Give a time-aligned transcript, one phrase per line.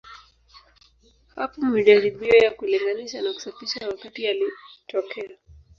[1.35, 5.37] Hapo majaribio ya kulinganisha na kusafisha wakati yalitokea.